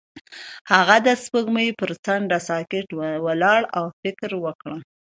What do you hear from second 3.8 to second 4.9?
فکر وکړ.